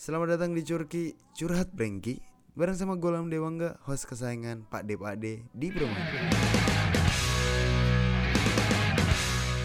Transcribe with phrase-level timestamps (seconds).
[0.00, 2.16] Selamat datang di Curki Curhat Brengki
[2.56, 6.08] Bareng sama Golam Dewangga Host kesayangan Pak D Pak D di perumahan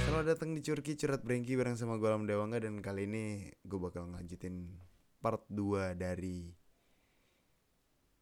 [0.04, 4.12] Selamat datang di Curki Curhat Brengki Bareng sama Golam Dewangga Dan kali ini gue bakal
[4.12, 4.76] ngelanjutin
[5.24, 6.52] part 2 dari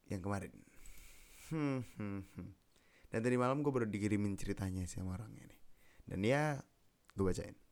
[0.05, 0.53] Yang kemarin.
[1.49, 2.49] Hmm, hmm, hmm.
[3.09, 5.61] Dan tadi malam gue baru dikirimin ceritanya sama orangnya nih.
[6.05, 6.61] Dan ya
[7.17, 7.62] gue bacain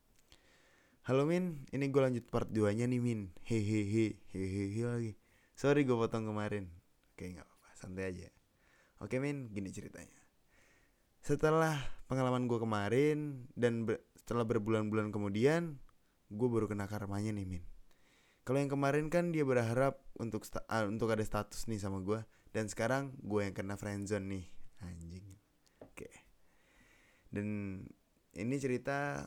[1.02, 3.34] Halo Min, ini gue lanjut part 2 nya nih Min.
[3.50, 5.18] Hehehe, hehehe lagi.
[5.58, 6.70] Sorry gue potong kemarin.
[7.10, 8.30] Oke gak apa-apa, santai aja.
[9.02, 10.14] Oke Min, gini ceritanya.
[11.26, 11.74] Setelah
[12.06, 15.78] pengalaman gue kemarin Dan ber- setelah berbulan-bulan kemudian
[16.34, 17.64] Gue baru kena karmanya nih Min.
[18.46, 22.22] Kalau yang kemarin kan dia berharap untuk sta- ah, untuk ada status nih sama gue
[22.54, 24.46] Dan sekarang gue yang kena friendzone nih.
[24.86, 25.26] Anjing.
[25.82, 26.14] Oke.
[27.34, 27.82] Dan
[28.38, 29.26] ini cerita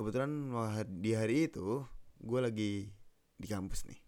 [0.00, 0.48] kebetulan
[0.88, 1.84] di hari itu
[2.24, 2.88] gue lagi
[3.36, 4.00] di kampus nih.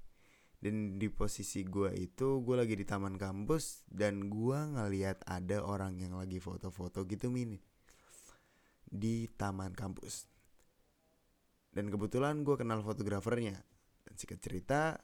[0.62, 6.00] Dan di posisi gue itu gue lagi di taman kampus dan gue ngeliat ada orang
[6.00, 7.60] yang lagi foto-foto gitu mini
[8.88, 10.24] di taman kampus.
[11.68, 13.60] Dan kebetulan gue kenal fotografernya.
[14.08, 14.96] Dan singkat cerita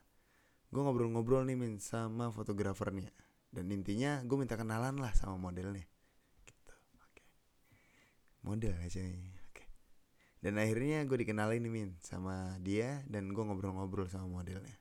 [0.73, 3.13] gue ngobrol-ngobrol nih min sama fotografernya.
[3.53, 5.85] Dan intinya gue minta kenalan lah sama modelnya.
[6.49, 7.25] Gitu oke.
[8.47, 9.05] Model aja
[10.39, 14.79] dan akhirnya gue dikenalin nih Min sama dia dan gue ngobrol-ngobrol sama modelnya.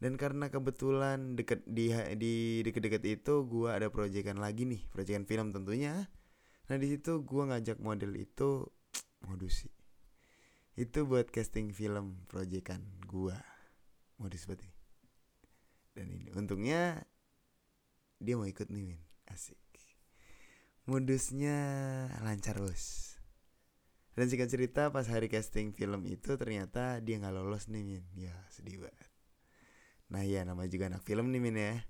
[0.00, 5.52] Dan karena kebetulan deket di di deket-deket itu gue ada proyekan lagi nih, proyekan film
[5.52, 6.08] tentunya.
[6.72, 8.64] Nah di situ gue ngajak model itu
[9.28, 9.74] modus sih.
[10.78, 13.36] Itu buat casting film proyekan gue
[14.16, 14.76] modus banget ini.
[15.90, 17.02] Dan ini untungnya
[18.22, 19.58] dia mau ikut nih Min, asik.
[20.88, 21.58] Modusnya
[22.24, 23.09] lancar bos.
[24.20, 28.04] Dan singkat cerita pas hari casting film itu ternyata dia nggak lolos nih Min.
[28.20, 29.08] Ya sedih banget.
[30.12, 31.80] Nah ya nama juga anak film nih Min ya.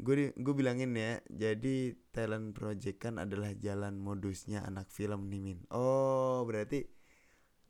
[0.00, 5.58] Gue gue bilangin ya Jadi talent project kan adalah jalan modusnya anak film nih Min.
[5.68, 6.88] Oh berarti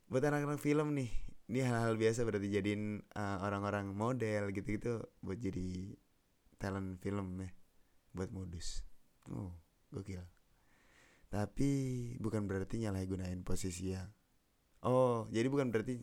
[0.06, 1.10] Buat anak-anak film nih
[1.50, 5.94] Ini hal-hal biasa berarti jadiin uh, orang-orang model gitu-gitu Buat jadi
[6.58, 7.50] talent film ya
[8.14, 8.82] Buat modus.
[9.30, 9.54] Oh
[9.90, 10.22] gokil
[11.36, 11.70] tapi
[12.16, 14.08] bukan berarti nyalahgunain posisi ya.
[14.88, 16.00] Oh jadi bukan berarti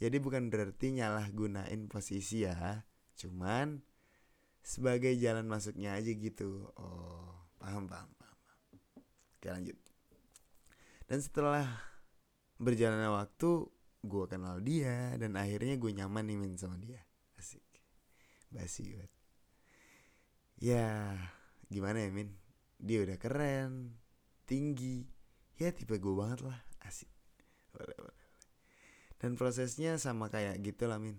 [0.00, 2.80] jadi bukan berarti nyalahgunain posisi ya.
[3.12, 3.84] Cuman
[4.64, 6.72] sebagai jalan masuknya aja gitu.
[6.80, 8.38] Oh paham paham paham.
[9.36, 9.76] Oke lanjut.
[11.04, 11.68] Dan setelah
[12.56, 13.68] berjalannya waktu
[14.00, 17.04] gue kenal dia dan akhirnya gue nyaman nih min sama dia.
[17.36, 17.60] Asik.
[18.48, 19.12] Basi banget.
[20.56, 21.20] Ya
[21.68, 22.32] gimana ya min?
[22.80, 24.00] Dia udah keren
[24.44, 25.04] tinggi.
[25.60, 26.58] Ya tipe gue banget lah.
[26.84, 27.08] Asik.
[29.18, 31.18] Dan prosesnya sama kayak gitu lah min.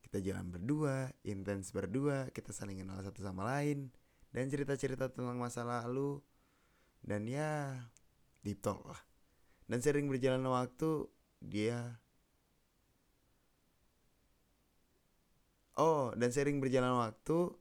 [0.00, 3.92] Kita jalan berdua intens berdua kita saling kenal satu sama lain
[4.32, 6.24] dan cerita-cerita tentang masa lalu.
[7.04, 7.76] Dan ya
[8.42, 9.00] deep talk lah.
[9.68, 11.06] Dan sering berjalan waktu
[11.38, 12.00] dia
[15.78, 17.54] oh dan sering berjalan waktu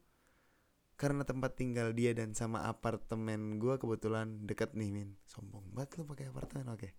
[0.97, 5.13] karena tempat tinggal dia dan sama apartemen gue kebetulan deket nih min.
[5.30, 6.90] Sombong banget lu pakai apartemen oke.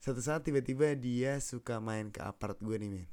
[0.00, 3.04] Satu saat tiba-tiba dia suka main ke apart gue nih min.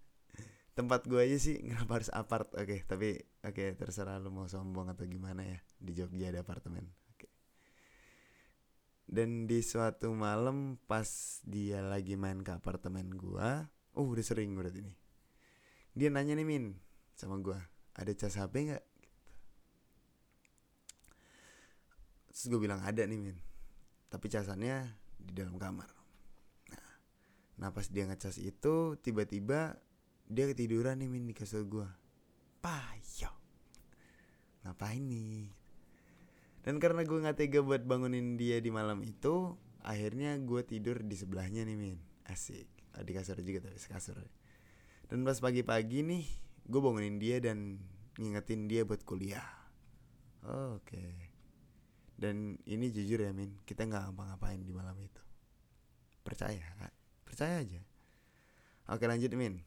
[0.80, 2.48] Tempat gue aja sih kenapa harus apart?
[2.56, 5.60] Oke tapi oke terserah lu mau sombong atau gimana ya.
[5.76, 7.28] Di Jogja ada apartemen oke.
[9.04, 13.48] Dan di suatu malam pas dia lagi main ke apartemen gue
[14.00, 14.96] oh udah sering berarti nih.
[15.92, 16.72] Dia nanya nih min
[17.20, 18.84] sama gue ada cas HP nggak?
[22.34, 23.38] Terus gue bilang ada nih min.
[24.10, 24.90] Tapi casannya
[25.22, 25.86] di dalam kamar.
[26.74, 26.90] Nah,
[27.62, 29.78] nah pas dia ngecas itu Tiba-tiba
[30.26, 31.86] dia ketiduran nih min di kasur gue
[32.58, 33.30] Payo
[34.66, 35.50] Ngapain nih?
[36.66, 39.54] Dan karena gue gak tega buat bangunin dia di malam itu
[39.86, 41.98] Akhirnya gue tidur di sebelahnya nih min.
[42.26, 42.66] Asik.
[42.98, 44.18] Di kasur juga tapi sekasur
[45.06, 47.76] Dan pas pagi-pagi nih gue bangunin dia dan
[48.16, 49.44] ngingetin dia buat kuliah.
[50.44, 50.80] Oke.
[50.88, 51.12] Okay.
[52.14, 55.20] Dan ini jujur ya Min, kita nggak ngapa-ngapain di malam itu.
[56.24, 56.62] Percaya,
[57.26, 57.82] percaya aja.
[58.88, 59.60] Oke lanjut Min.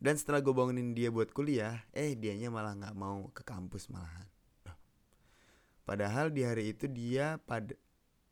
[0.00, 4.24] Dan setelah gue bangunin dia buat kuliah, eh dianya malah nggak mau ke kampus malahan.
[5.84, 7.74] Padahal di hari itu dia pada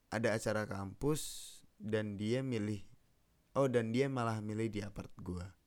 [0.08, 2.80] ada acara kampus dan dia milih,
[3.58, 5.57] oh dan dia malah milih di apart gue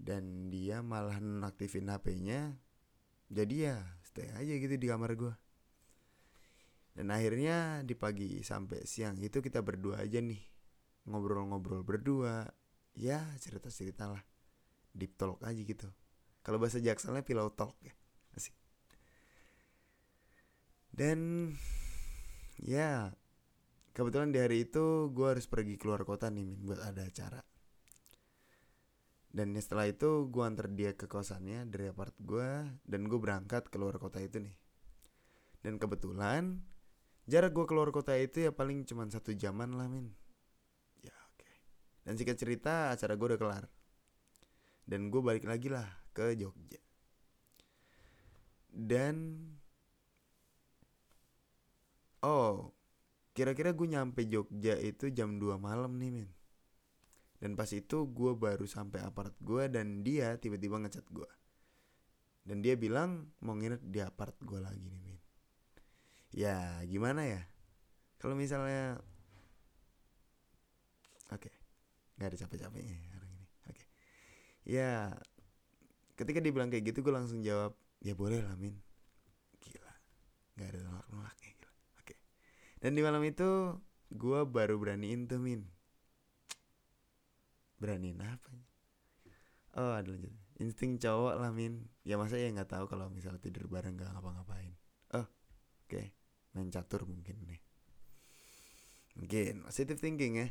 [0.00, 2.56] dan dia malah nonaktifin HP-nya
[3.28, 5.34] jadi ya stay aja gitu di kamar gue
[6.96, 10.50] dan akhirnya di pagi sampai siang itu kita berdua aja nih
[11.08, 12.44] ngobrol-ngobrol berdua.
[12.98, 14.22] Ya cerita-cerita lah.
[14.92, 15.88] Deep talk aja gitu.
[16.42, 17.94] Kalau bahasa jakselnya pillow talk ya
[18.34, 18.54] asik.
[20.90, 21.52] Dan
[22.58, 23.14] ya
[23.94, 27.40] kebetulan di hari itu gue harus pergi keluar kota nih buat ada acara
[29.30, 33.94] dan setelah itu gue antar dia ke kosannya dari apart gue dan gue berangkat keluar
[34.02, 34.54] kota itu nih.
[35.62, 36.58] Dan kebetulan
[37.30, 40.10] jarak gue keluar kota itu ya paling cuma satu jaman lah min.
[41.06, 41.46] Ya oke.
[41.46, 41.54] Okay.
[42.02, 43.64] dan singkat cerita acara gue udah kelar.
[44.82, 46.82] Dan gue balik lagi lah ke Jogja.
[48.66, 49.46] Dan
[52.26, 52.74] oh
[53.30, 56.39] kira-kira gue nyampe Jogja itu jam 2 malam nih min
[57.40, 61.28] dan pas itu gue baru sampai apart gue dan dia tiba-tiba ngechat gue
[62.44, 65.18] dan dia bilang mau nginep di apart gue lagi nih min
[66.36, 67.42] ya gimana ya
[68.20, 69.00] kalau misalnya
[71.32, 71.54] oke okay.
[72.20, 73.86] nggak ada capek-capeknya ya orang ini oke okay.
[74.68, 74.90] ya
[76.20, 77.72] ketika dia bilang kayak gitu gue langsung jawab
[78.04, 78.76] ya boleh lah min
[79.64, 79.94] gila
[80.60, 82.20] nggak ada nolak-nolaknya gila oke okay.
[82.84, 83.80] dan di malam itu
[84.12, 85.64] gue baru beraniin tuh min
[87.80, 88.52] beraniin apa
[89.78, 90.32] oh ada lanjut.
[90.60, 91.86] Insting cowok lah min.
[92.02, 94.74] Ya masa ya nggak tahu kalau misalnya tidur bareng gak ngapa-ngapain.
[95.14, 95.30] Oh oke.
[95.86, 96.12] Okay.
[96.50, 97.60] main catur mungkin nih.
[99.14, 99.62] Mungkin.
[99.66, 100.48] Positive thinking ya.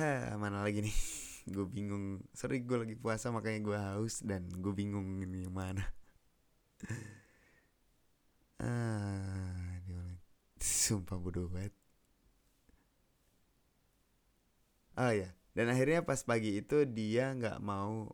[0.00, 0.96] Ha mana lagi nih?
[1.54, 2.24] Gue bingung.
[2.32, 5.84] Sorry gue lagi puasa makanya gue haus dan gue bingung ini yang mana.
[8.56, 9.76] Ah
[10.56, 11.76] sumpah bodoh banget
[14.96, 18.12] oh ya dan akhirnya pas pagi itu dia nggak mau.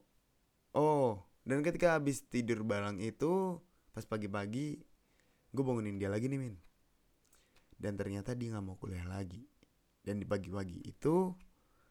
[0.79, 3.59] Oh dan ketika habis tidur bareng itu
[3.91, 4.79] pas pagi-pagi
[5.53, 6.55] gue bangunin dia lagi nih min.
[7.75, 9.43] Dan ternyata dia nggak mau kuliah lagi.
[10.07, 11.35] Dan di pagi-pagi itu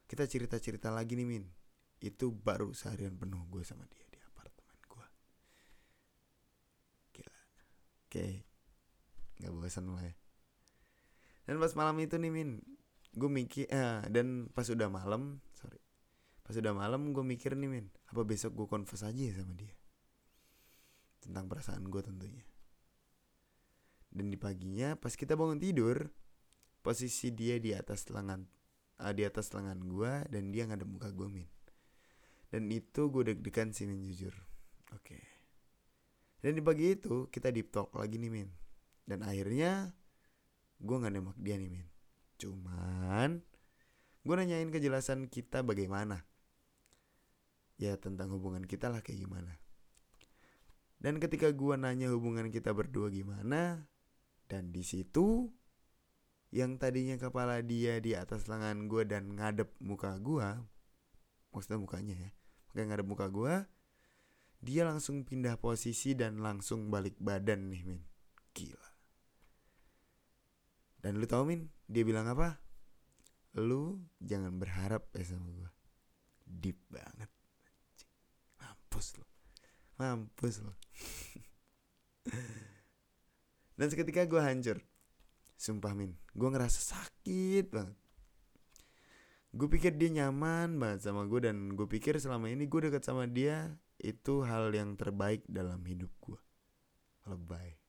[0.07, 1.43] kita cerita-cerita lagi nih min.
[1.99, 5.07] Itu baru seharian penuh gue sama dia di apartemen gue
[7.19, 7.41] gila.
[8.07, 8.27] Oke.
[9.35, 10.15] Nggak bosan lah ya.
[11.43, 12.63] Dan pas malam itu nih min
[13.11, 15.79] gue mikir eh, dan pas udah malam sorry
[16.41, 19.71] pas udah malam gue mikir nih min apa besok gue confess aja ya sama dia?
[21.23, 22.43] Tentang perasaan gue tentunya.
[24.11, 26.11] Dan di paginya pas kita bangun tidur
[26.83, 28.43] posisi dia di atas lengan
[28.99, 31.47] uh, di atas lengan gue dan dia ngadep muka gue min.
[32.51, 34.35] Dan itu gue deg-degan sih min jujur.
[34.91, 35.15] Oke.
[35.15, 35.23] Okay.
[36.43, 38.49] dan di pagi itu kita deep talk lagi nih min.
[39.07, 39.95] Dan akhirnya
[40.83, 41.87] gue nggak nembak dia nih min
[42.41, 43.45] Cuman
[44.25, 46.25] gue nanyain kejelasan kita bagaimana.
[47.77, 49.61] Ya tentang hubungan kita lah kayak gimana.
[51.01, 53.89] Dan ketika gue nanya hubungan kita berdua gimana,
[54.45, 55.49] dan di situ
[56.53, 60.45] yang tadinya kepala dia di atas lengan gue dan ngadep muka gue,
[61.49, 62.29] maksudnya mukanya ya,
[62.69, 63.65] pakai ngadep muka gue,
[64.61, 68.01] dia langsung pindah posisi dan langsung balik badan nih min,
[68.53, 68.80] gila.
[71.01, 72.61] Dan lu tau min, dia bilang apa?
[73.57, 75.71] Lu jangan berharap ya sama gue.
[76.45, 77.27] Deep banget.
[78.61, 79.25] Mampus lu.
[79.97, 80.73] Mampus lu.
[83.77, 84.77] Dan seketika gue hancur.
[85.57, 87.97] Sumpah min, gue ngerasa sakit banget.
[89.51, 93.27] Gue pikir dia nyaman banget sama gue dan gue pikir selama ini gue deket sama
[93.27, 96.39] dia itu hal yang terbaik dalam hidup gue.
[97.27, 97.80] Lebay.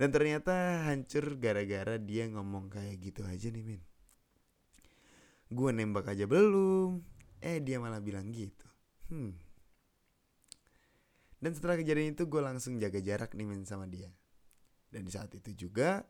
[0.00, 3.84] Dan ternyata hancur gara-gara dia ngomong kayak gitu aja nih Min.
[5.52, 7.04] Gue nembak aja belum.
[7.44, 8.64] Eh dia malah bilang gitu.
[9.12, 9.36] Hmm.
[11.36, 14.08] Dan setelah kejadian itu gue langsung jaga jarak nih Min sama dia.
[14.88, 16.02] Dan di saat itu juga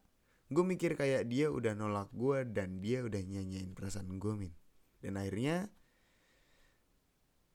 [0.47, 4.54] Gue mikir kayak dia udah nolak gue Dan dia udah nyanyiin perasaan gue Min.
[5.02, 5.66] Dan akhirnya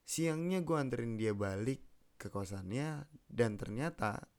[0.04, 1.80] Siangnya gue anterin dia balik
[2.20, 4.35] ke kosannya Dan ternyata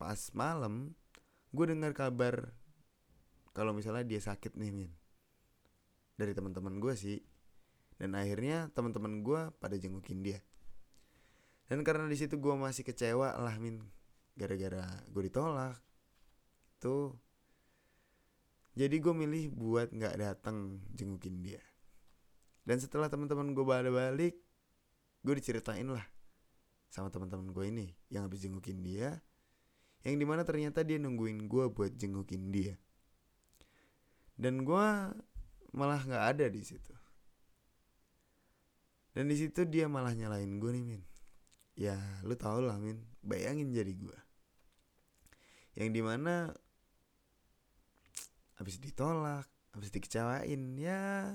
[0.00, 0.96] pas malam
[1.52, 2.56] gue dengar kabar
[3.52, 4.90] kalau misalnya dia sakit nih min.
[6.16, 7.18] Dari teman-teman gue sih.
[8.00, 10.40] Dan akhirnya teman-teman gue pada jengukin dia.
[11.68, 13.84] Dan karena di situ gue masih kecewa lah min.
[14.38, 15.76] Gara-gara gue ditolak.
[16.80, 17.12] Tuh.
[18.78, 21.60] Jadi gue milih buat nggak datang jengukin dia.
[22.64, 24.34] Dan setelah teman-teman gue balik balik
[25.20, 26.06] gue diceritain lah
[26.88, 27.86] sama teman-teman gue ini.
[28.08, 29.20] Yang habis jengukin dia
[30.04, 32.74] yang di mana ternyata dia nungguin gue buat jengukin dia.
[34.40, 34.88] Dan gue
[35.76, 36.94] malah nggak ada di situ.
[39.12, 41.02] Dan di situ dia malah nyalain gue nih min.
[41.76, 42.96] Ya lu tau lah min.
[43.20, 44.30] Bayangin jadi gue
[45.78, 46.50] yang di mana
[48.58, 51.30] abis ditolak habis dikecewain ya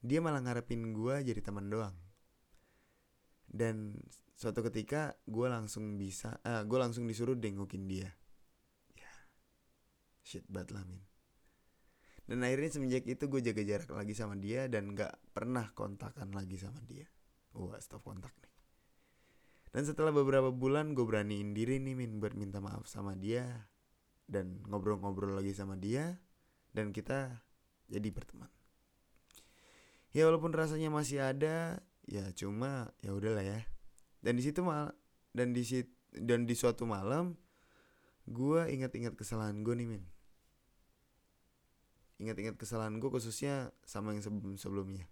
[0.00, 1.94] dia malah ngarepin gue jadi teman doang.
[3.48, 3.98] Dan
[4.38, 8.14] suatu ketika gue langsung bisa ah gue langsung disuruh dengokin dia.
[8.94, 9.12] Ya
[10.22, 11.02] shit banget lah min
[12.28, 16.60] dan akhirnya semenjak itu gue jaga jarak lagi sama dia dan gak pernah kontakan lagi
[16.60, 17.08] sama dia.
[17.56, 18.52] Wah stop kontak nih.
[19.72, 23.48] Dan setelah beberapa bulan gue beraniin diri nih min buat minta maaf sama dia
[24.28, 26.20] dan ngobrol-ngobrol lagi sama dia
[26.76, 27.40] dan kita
[27.88, 28.52] jadi berteman.
[30.12, 33.64] Ya walaupun rasanya masih ada ya cuma ya udahlah ya
[34.24, 34.92] dan di situ mal
[35.32, 37.36] dan di sit dan di suatu malam
[38.28, 40.04] gue ingat-ingat kesalahan gue nih min.
[42.18, 45.06] Ingat-ingat kesalahan gue khususnya sama yang sebelum sebelumnya.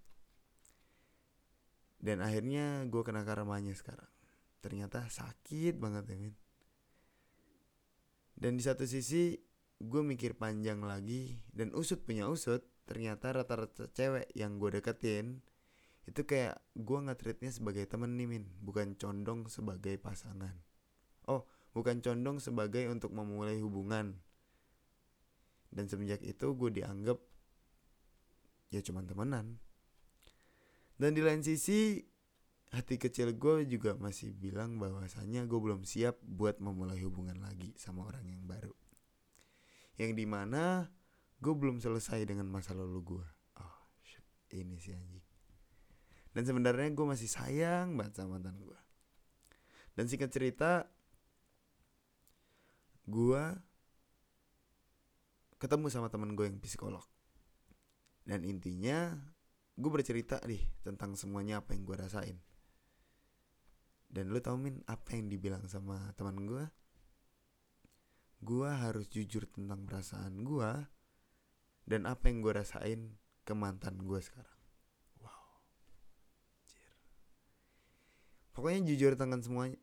[1.96, 4.10] Dan akhirnya gue kena karmanya sekarang.
[4.60, 6.34] Ternyata sakit banget ya min.
[8.36, 9.38] Dan di satu sisi
[9.80, 15.44] gue mikir panjang lagi dan usut punya usut ternyata rata-rata cewek yang gue deketin
[16.06, 18.44] itu kayak gue nge-treatnya sebagai temen nih min.
[18.62, 20.54] Bukan condong sebagai pasangan.
[21.26, 21.42] Oh
[21.74, 24.14] bukan condong sebagai untuk memulai hubungan.
[25.74, 27.18] Dan semenjak itu gue dianggap
[28.70, 29.46] ya cuman temenan.
[30.96, 31.98] Dan di lain sisi
[32.70, 38.06] hati kecil gue juga masih bilang bahwasanya gue belum siap buat memulai hubungan lagi sama
[38.06, 38.72] orang yang baru.
[39.98, 40.86] Yang di mana
[41.42, 43.26] gue belum selesai dengan masa lalu gue
[43.58, 44.22] oh shit.
[44.54, 45.25] Ini sih anjing
[46.36, 48.80] dan sebenarnya gue masih sayang banget sama mantan gue
[49.96, 50.84] dan singkat cerita
[53.08, 53.42] gue
[55.56, 57.02] ketemu sama temen gue yang psikolog.
[58.26, 59.16] Dan intinya
[59.78, 62.36] gue bercerita nih tentang semuanya apa yang gue rasain.
[64.06, 66.64] Dan lu tau min apa yang dibilang sama teman gue
[68.44, 70.70] gue harus jujur tentang perasaan gue
[71.88, 73.16] dan apa yang gue rasain
[73.48, 74.55] ke mantan gue sekarang
[78.56, 79.76] pokoknya jujur tentang semuanya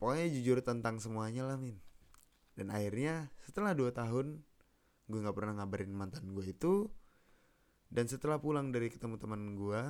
[0.00, 1.76] pokoknya jujur tentang semuanya lah min.
[2.56, 4.40] Dan akhirnya setelah dua tahun
[5.06, 6.88] gue nggak pernah ngabarin mantan gue itu.
[7.92, 9.80] Dan setelah pulang dari ketemu teman gue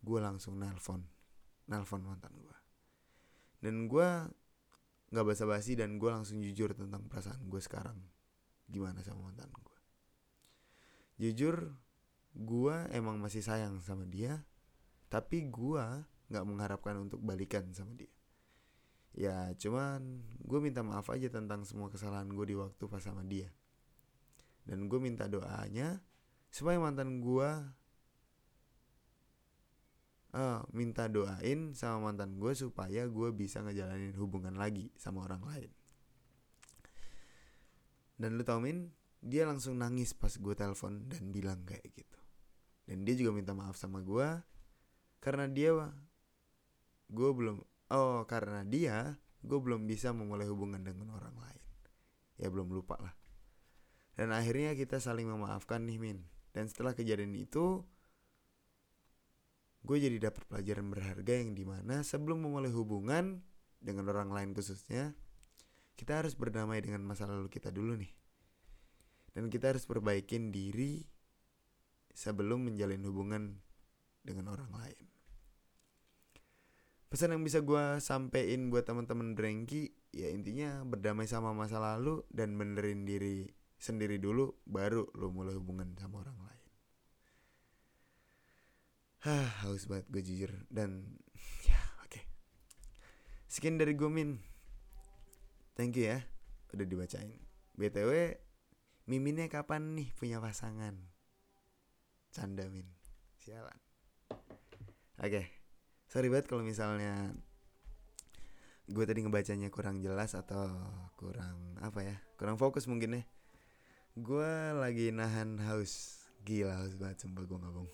[0.00, 1.04] gue langsung nelpon
[1.68, 2.56] nelpon mantan gue
[3.60, 4.08] dan gue
[5.12, 8.00] nggak basa-basi dan gue langsung jujur tentang perasaan gue sekarang.
[8.64, 9.70] Gimana sama mantan gue
[11.20, 11.76] jujur
[12.32, 14.40] gue emang masih sayang sama dia
[15.12, 15.84] tapi gue
[16.30, 18.10] nggak mengharapkan untuk balikan sama dia.
[19.10, 23.50] Ya cuman gue minta maaf aja tentang semua kesalahan gue di waktu pas sama dia.
[24.62, 25.98] Dan gue minta doanya
[26.50, 27.50] supaya mantan gue
[30.34, 35.70] uh, minta doain sama mantan gue supaya gue bisa ngejalanin hubungan lagi sama orang lain.
[38.20, 42.20] Dan lu tau min dia langsung nangis pas gue telepon dan bilang kayak gitu.
[42.86, 44.28] Dan dia juga minta maaf sama gue
[45.20, 45.74] karena dia
[47.10, 47.58] gue belum
[47.90, 51.64] oh karena dia gue belum bisa memulai hubungan dengan orang lain.
[52.40, 53.14] Ya belum lupa lah.
[54.16, 56.18] Dan akhirnya kita saling memaafkan nih min.
[56.52, 57.84] Dan setelah kejadian itu
[59.80, 63.40] gue jadi dapat pelajaran berharga yang di mana sebelum memulai hubungan
[63.80, 65.16] dengan orang lain khususnya
[65.96, 68.12] kita harus berdamai dengan masa lalu kita dulu nih.
[69.32, 71.00] Dan kita harus perbaikin diri
[72.12, 73.42] sebelum menjalin hubungan
[74.20, 75.19] dengan orang lain
[77.10, 82.54] pesan yang bisa gue sampein buat teman-teman Brengki ya intinya berdamai sama masa lalu dan
[82.54, 83.50] benerin diri
[83.82, 86.68] sendiri dulu baru lo mulai hubungan sama orang lain
[89.20, 91.04] Hah, haus banget gue jujur dan
[91.68, 92.08] ya oke.
[92.08, 92.24] Okay.
[93.52, 94.40] Sekian dari gue Min.
[95.76, 96.24] Thank you ya
[96.72, 97.36] udah dibacain.
[97.76, 98.40] BTW
[99.04, 100.96] Miminnya kapan nih punya pasangan?
[102.32, 102.88] Canda Min.
[103.44, 103.76] Sialan.
[105.20, 105.28] Oke.
[105.28, 105.59] Okay
[106.10, 107.30] sorry banget kalau misalnya
[108.90, 110.66] gue tadi ngebacanya kurang jelas atau
[111.14, 113.24] kurang apa ya kurang fokus mungkin ya.
[114.18, 116.26] Gue lagi nahan haus.
[116.42, 117.88] Gila haus banget sumpah gue ngabung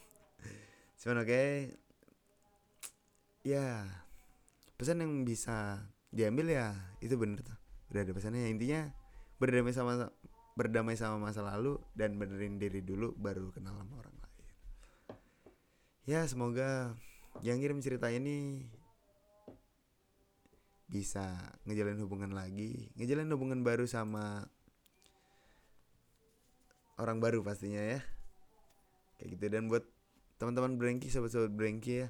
[0.97, 1.77] cuman oke okay.
[3.45, 3.87] ya
[4.75, 7.55] pesan yang bisa diambil ya itu bener tuh.
[7.93, 8.51] Udah ada pesannya.
[8.51, 8.91] Intinya
[9.39, 10.11] berdamai sama
[10.57, 14.35] berdamai sama masa lalu dan benerin diri dulu baru kenal sama orang lain.
[16.11, 16.99] Ya semoga
[17.45, 18.65] yang kirim cerita ini
[20.87, 21.35] bisa
[21.67, 24.47] ngejalin hubungan lagi ngejalin hubungan baru sama
[26.97, 28.01] orang baru pastinya ya.
[29.17, 29.45] Kayak gitu.
[29.49, 29.85] Dan buat
[30.41, 32.09] teman-teman Brengki sobat-sobat Brengki ya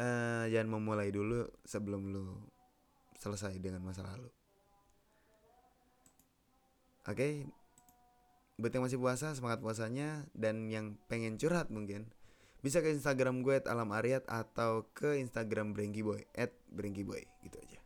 [0.00, 2.26] uh, jangan memulai dulu sebelum lu
[3.20, 4.28] selesai dengan masa lalu.
[7.08, 7.16] Oke?
[7.16, 7.34] Okay?
[8.60, 10.28] buat yang masih puasa semangat puasanya.
[10.36, 12.08] Dan yang pengen curhat mungkin
[12.60, 17.24] bisa ke Instagram gue at alam ariat atau ke Instagram Brengki Boy at Brengki Boy
[17.44, 17.80] gitu aja.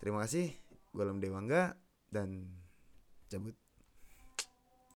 [0.00, 0.56] Terima kasih
[0.92, 1.76] gue Alam Dewangga
[2.08, 2.48] dan
[3.28, 3.56] cabut